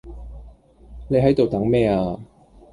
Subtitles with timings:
[1.09, 2.17] 你喺度等咩呀